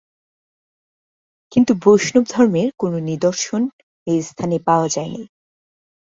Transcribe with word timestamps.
কিন্তু 1.51 1.71
বৈষ্ণব 1.83 2.25
ধর্মের 2.29 2.69
কোনো 2.77 2.97
নিদর্শন 3.09 3.61
এ 4.07 4.15
স্থানে 4.21 4.57
পাওয়া 4.67 4.87
যায়নি। 4.87 5.23